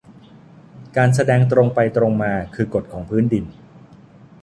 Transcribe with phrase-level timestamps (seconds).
[0.97, 3.45] การแสดงตรงไปตรงมาคือกฎของพื้นดิน